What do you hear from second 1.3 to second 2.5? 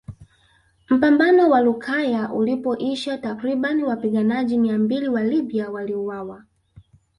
wa Lukaya